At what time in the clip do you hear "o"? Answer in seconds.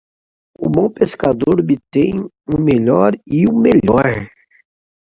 0.57-0.67, 2.51-2.59, 3.47-3.53